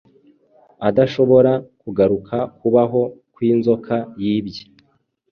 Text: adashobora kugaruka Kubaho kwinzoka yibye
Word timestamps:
adashobora 0.87 1.51
kugaruka 1.81 2.37
Kubaho 2.59 3.01
kwinzoka 3.35 3.93
yibye 4.21 4.63